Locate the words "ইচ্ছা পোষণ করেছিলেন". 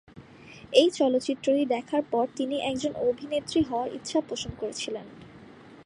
3.93-5.07